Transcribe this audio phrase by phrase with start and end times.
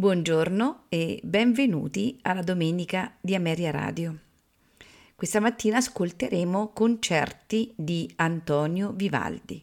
[0.00, 4.16] Buongiorno e benvenuti alla domenica di Ameria Radio.
[5.14, 9.62] Questa mattina ascolteremo concerti di Antonio Vivaldi.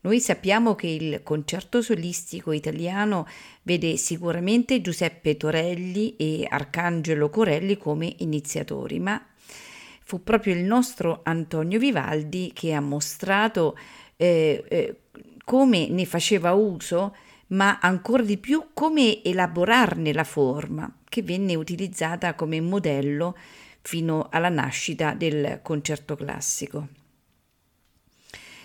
[0.00, 3.26] Noi sappiamo che il concerto solistico italiano
[3.60, 9.22] vede sicuramente Giuseppe Torelli e Arcangelo Corelli come iniziatori, ma
[10.02, 13.76] fu proprio il nostro Antonio Vivaldi che ha mostrato
[14.16, 15.00] eh, eh,
[15.44, 17.14] come ne faceva uso
[17.50, 23.36] ma ancora di più come elaborarne la forma, che venne utilizzata come modello
[23.82, 26.88] fino alla nascita del concerto classico.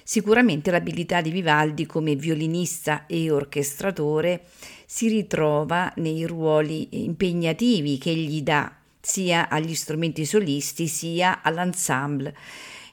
[0.03, 4.43] Sicuramente l'abilità di Vivaldi come violinista e orchestratore
[4.85, 8.71] si ritrova nei ruoli impegnativi che gli dà
[9.01, 12.35] sia agli strumenti solisti sia all'ensemble,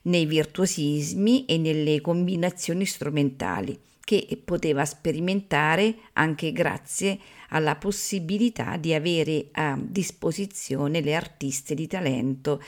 [0.04, 7.18] nei virtuosismi e nelle combinazioni strumentali che poteva sperimentare anche grazie
[7.48, 12.60] alla possibilità di avere a disposizione le artiste di talento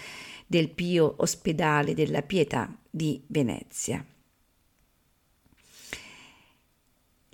[0.47, 4.05] del Pio Ospedale della Pietà di Venezia.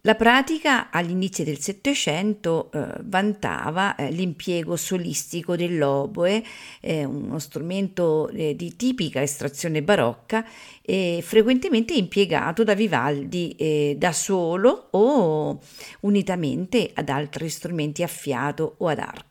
[0.05, 6.43] La pratica all'inizio del Settecento eh, vantava eh, l'impiego solistico dell'oboe,
[6.81, 10.45] eh, uno strumento eh, di tipica estrazione barocca,
[10.83, 15.61] frequentemente impiegato da Vivaldi eh, da solo o
[16.01, 19.30] unitamente ad altri strumenti a fiato o ad arco.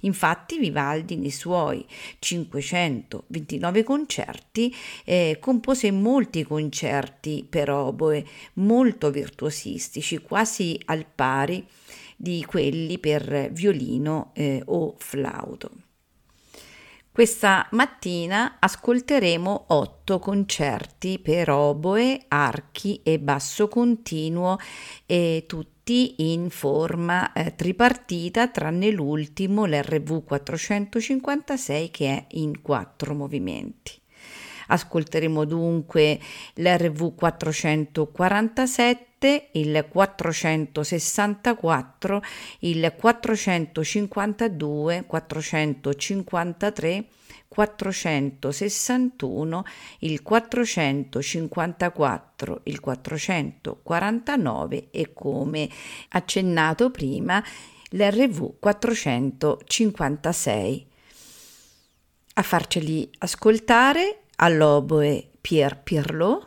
[0.00, 1.84] Infatti Vivaldi nei suoi
[2.18, 11.66] 529 concerti eh, compose molti concerti per oboe molto virtuosistici, quasi al pari
[12.16, 15.70] di quelli per violino eh, o flauto.
[17.18, 24.56] Questa mattina ascolteremo otto concerti per oboe, archi e basso continuo
[25.04, 33.14] e tutti tutti in forma eh, tripartita tranne l'ultimo, l'RV 456 che è in quattro
[33.14, 33.92] movimenti.
[34.66, 36.20] Ascolteremo dunque
[36.56, 42.22] l'RV 447, il 464,
[42.58, 47.06] il 452, 453,
[47.48, 49.64] 461,
[50.00, 55.68] il 454, il 449 e come
[56.10, 57.42] accennato prima
[57.90, 60.86] l'RV 456.
[62.34, 66.46] A farceli ascoltare all'oboe Pier Pirlo,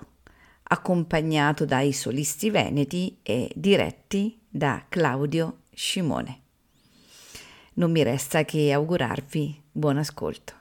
[0.64, 6.40] accompagnato dai solisti veneti e diretti da Claudio Scimone.
[7.74, 10.61] Non mi resta che augurarvi buon ascolto.